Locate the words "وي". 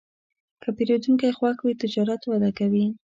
1.61-1.73